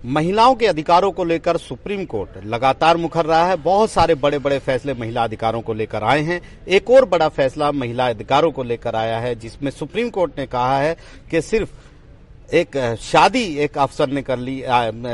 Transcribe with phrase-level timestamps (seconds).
[0.00, 4.58] महिलाओं के अधिकारों को लेकर सुप्रीम कोर्ट लगातार मुखर रहा है। बहुत सारे बड़े बड़े
[4.58, 8.96] फैसले महिला अधिकारों को लेकर आए हैं। एक और बड़ा फैसला महिला अधिकारों को लेकर
[8.96, 10.96] आया है, जिसमें सुप्रीम कोर्ट ने कहा है
[11.30, 11.70] कि सिर्फ़
[12.52, 14.62] एक शादी एक अफसर ने कर ली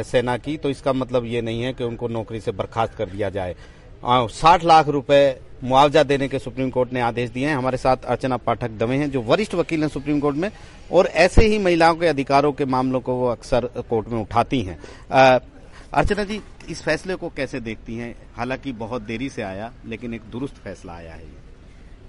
[0.05, 3.31] सेना की तो इसका मतलब ये नहीं है कि उनको नौकरी से बर्खास्त कर दिया
[3.31, 3.57] जाए।
[4.03, 8.37] साठ लाख रुपए मुआवजा देने के सुप्रीम कोर्ट ने आदेश दिए हैं। हमारे साथ अर्चना
[8.37, 10.51] पाठक दवे हैं, जो वरिष्ठ वकील हैं सुप्रीम कोर्ट में,
[10.93, 14.79] और ऐसे ही महिलाओं के अधिकारों के मामलों को वो अक्सर कोर्ट में उठाती हैं।
[15.11, 16.41] अर्चना जी,
[16.71, 18.15] इस फैसले को कैसे देखती हैं?
[18.37, 21.35] हालाँकि बहुत देरी से आया, लेकिन एक दुरुस्त फैसला आया है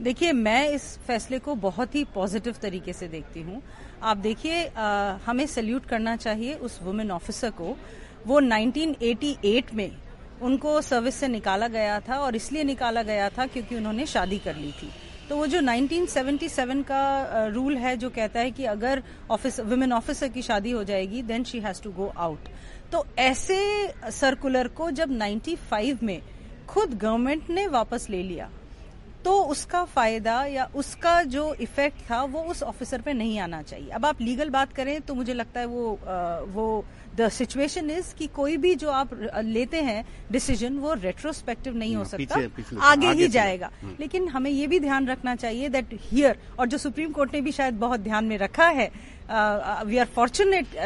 [0.02, 3.62] देखिए, मैं इस फैसले को बहुत ही पॉजिटिव तरीके से देखती हूँ।
[4.04, 4.67] आप देखिए
[5.26, 7.76] हमें सल्यूट करना चाहिए उस वुमेन ऑफिसर को।
[8.28, 9.92] वो 1988 में
[10.41, 14.55] उनको सर्विस से निकाला गया था और इसलिए निकाला गया था क्योंकि उन्होंने शादी कर
[14.55, 14.90] ली थी।
[15.30, 20.28] तो वो जो 1977 का रूल है जो कहता है कि अगर ऑफ़िस वुमेन ऑफिसर
[20.28, 22.48] की शादी हो जाएगी then she has to go out
[22.92, 23.59] तो ऐसे
[24.12, 26.22] सर्कुलर को जब 95 में
[26.67, 28.50] खुद गवर्नमेंट ने वापस ले लिया
[29.28, 33.89] तो उसका फ़ायदा या उसका जो इफ़ेक्ट था वो उस ऑफिसर पे नहीं आना चाहिए।
[33.89, 38.14] अब आप लीगल बात करें तो मुझे लगता है वो आ, वो द सिचुएशन इज़
[38.16, 39.09] कि कोई भी जो आप
[39.44, 43.95] लेते हैं डिसीज़न वो रेट्रोस्पेक्टिव नहीं हो सकता। पीछे, पीछे, आगे, आगे ही जाएगा। हम्म।
[44.00, 47.52] लेकिन हमें ये भी ध्यान रखना चाहिए दैट हियर और जो सुप्रीम कोर्ट ने भी
[47.52, 48.92] शायद बहुत ध्यान में रखा है
[49.86, 50.78] we are fortunate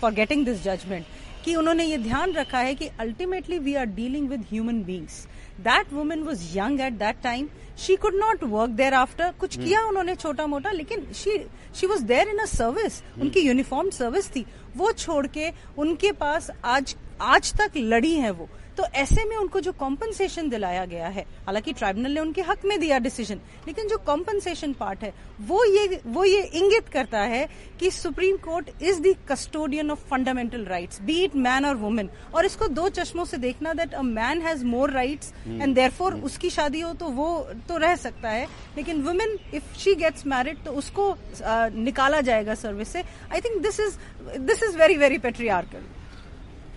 [0.00, 1.04] for getting this judgement
[1.46, 5.26] कि उन्होंने ये ध्यान रखा है कि ultimately we are dealing with human beings
[5.60, 9.64] that women was young at that time she could not work there after कुछ hmm.
[9.64, 11.38] किया उन्होंने छोटा मोटा लेकिन she
[11.74, 14.44] she was there in a service उनकी यूनिफॉर्म सर्विस थी.
[14.76, 19.60] वो छोड़ के उनके पास आज आज तक लड़ी है वो। तो ऐसे में उनको
[19.60, 23.98] जो कॉम्पनसेशन दिलाया गया है हालाँकि ट्राइब्यूनल ने उनके हक में दिया डिसीज़न लेकिन जो
[24.06, 27.46] कॉम्पनसेशन पार्ट है वो ये वो ये इंगित करता है
[27.80, 32.46] कि supreme court is the custodian of fundamental rights be it man और वुमेन और
[32.46, 36.80] इसको दो चश्मों से देखना that a man has more rights and therefore उसकी शादी
[36.80, 37.28] हो तो वो
[37.68, 38.46] तो रह सकता है
[38.76, 43.02] लेकिन women if she gets married तो उसको निकाला जाएगा सर्विस से।
[43.32, 43.98] I think this is
[44.38, 45.95] this is very very patriarchal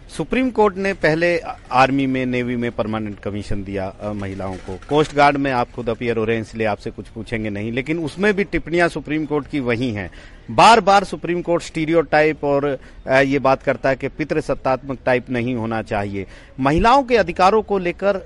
[0.10, 1.38] supreme court ने पहले
[1.72, 6.18] आर्मी में, नेवी में परमानेंट कमीशन दिया महिलाओं को। कोस्ट गार्ड में आप खुद अपियर
[6.18, 9.60] हो रहे हैं, इसलिए आपसे कुछ पूछेंगे नहीं, लेकिन उसमें भी टिप्पणियाँ सुप्रीम कोर्ट की
[9.60, 10.10] वही हैं।
[10.52, 12.68] बार बार सुप्रीम कोर्ट स्टीरियो टाइप और
[13.08, 16.26] ये बात करता है कि पितृ सत्तात्मक टाइप नहीं होना चाहिए।
[16.60, 18.22] महिलाओं के अधिकारों को लेकर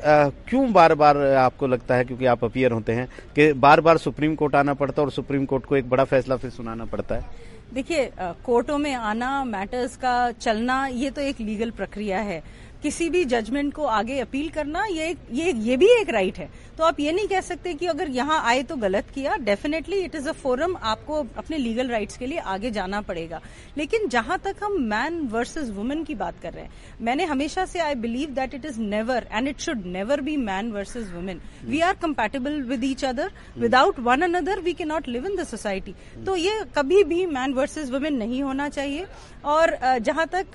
[0.50, 4.36] क्यों बार बार आपको लगता है, क्योंकि आप अपियर होते हैं, कि बार बार सुप्रीम
[4.36, 7.52] कोर्ट आना पड़ता है और सुप्रीम कोर्ट को एक बड़ा फैसला फिर सुनाना पड़ता है?
[7.74, 8.12] देखिए
[8.46, 12.42] कोर्टों में आना मैटर्स का चलना ये तो एक लीगल प्रक्रिया है।
[12.84, 16.84] किसी भी जजमेंट को आगे अपील करना ये ये ये भी एक राइट है। तो
[16.84, 20.28] आप ये नहीं कह सकते कि अगर यहाँ आए तो गलत किया। Definitely it is
[20.30, 23.42] a forum आपको अपने लीगल राइट्स के लिए आगे जाना पड़ेगा।
[23.78, 26.72] लेकिन जहाँ तक हम मैन वर्सेस वुमेन की बात कर रहे हैं
[27.02, 30.72] मैंने हमेशा से I believe that it is never and it should never be man
[30.72, 35.28] versus women we are compatible with each other without one another we can not live
[35.28, 35.96] in the society
[36.26, 39.06] तो ये कभी भी मैन वर्सेज वुमेन नहीं होना चाहिए।
[39.46, 40.54] और जहाँ तक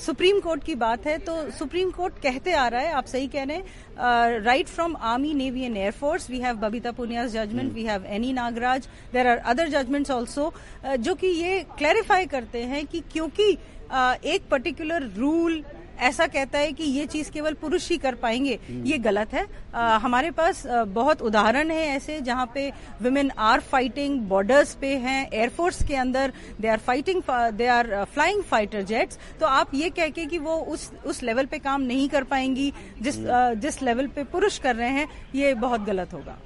[0.00, 3.44] सुप्रीम कोर्ट की बात है तो सुप्रीम कोर्ट कहते आ रहा है आप सही कह
[3.44, 8.04] रहे हैं right from army navy and air force we have Babita Punia judgement we have
[8.16, 10.52] Annie Nagaraj there are other judgements also
[10.98, 15.62] जो कि ये क्लैरिफाई करते हैं कि क्योंकि uh, एक पर्टिकुलर रूल
[16.00, 19.46] ऐसा कहता है कि ये चीज़ केवल पुरुष ही कर पाएँगे। हम्म। ये गलत है।
[19.74, 22.68] आ, हमारे पास बहुत उदाहरण है ऐसे जहाँ पे
[23.02, 28.42] वुमेन आर फाइटिंग बॉर्डर्स पे हैं एयरफोर्स के अंदर they are fighting they are flying
[28.42, 32.08] fighter jets तो आप ये कह के कि वो उस उस लेवल पे काम नहीं
[32.08, 32.72] कर पाएँगी
[33.02, 36.36] जिस हम्म। जिस लेवल पे पुरुष कर रहे हैं ये बहुत गलत होगा।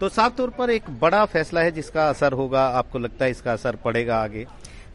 [0.00, 3.52] तो साफ़ तौर पर एक बड़ा फैसला है जिसका असर होगा आपको लगता है इसका
[3.52, 4.46] असर पड़ेगा आगे?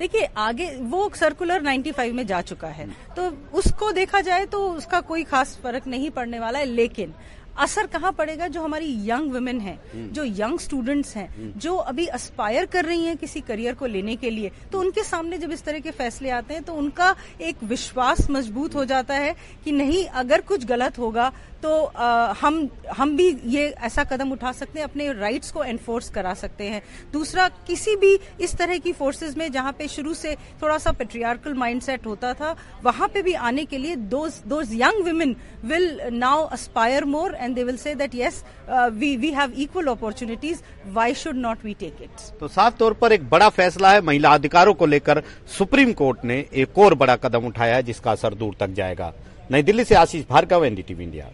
[0.01, 5.01] देखिए, आगे वो सर्कुलर 95 में जा चुका है। तो उसको देखा जाए तो उसका
[5.01, 7.13] कोई खास फ़र्क नहीं पड़ने वाला है, लेकिन
[7.57, 11.75] असर कहाँ पड़ेगा जो हमारी यंग वुमेन हैं हम्म। जो यंग स्टूडेंट्स हैं हम्म। जो
[11.75, 15.51] अभी अस्पायर कर रही हैं किसी करियर को लेने के लिए तो उनके सामने जब
[15.51, 19.71] इस तरह के फैसले आते हैं तो उनका एक विश्वास मज़बूत हो जाता है कि
[19.73, 21.31] नहीं अगर कुछ गलत होगा
[21.63, 26.09] तो आ, हम हम भी ये ऐसा कदम उठा सकते हैं अपने राइट्स को एनफोर्स
[26.09, 26.81] करा सकते हैं
[27.13, 31.53] दूसरा किसी भी इस तरह की फोर्सेज में जहाँ पे शुरू से थोड़ा सा पेट्रियार्कल
[31.55, 37.05] माइंडसेट होता था वहाँ पे भी आने के लिए those young women will now aspire
[37.07, 40.61] more and they will say that yes we we have equal opportunities
[40.93, 44.33] why should not we take it तो साफ़ तौर पर एक बड़ा फैसला है। महिला
[44.33, 45.23] अधिकारों को लेकर
[45.57, 49.13] सुप्रीम कोर्ट ने एक और बड़ा कदम उठाया है, जिसका असर दूर तक जाएगा।
[49.51, 51.29] नई दिल्ली से आशीष भार्गव, एनडीटीवी इंडिया।